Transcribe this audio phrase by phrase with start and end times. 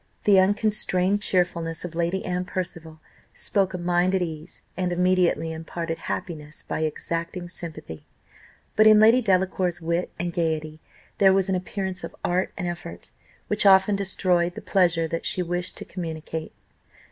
[0.23, 2.99] The unconstrained cheerfulness of Lady Anne Percival
[3.35, 8.03] spoke a mind at ease, and immediately imparted happiness by exacting sympathy;
[8.75, 10.79] but in Lady Delacour's wit and gaiety
[11.19, 13.11] there was an appearance of art and effort,
[13.47, 16.51] which often destroyed the pleasure that she wished to communicate.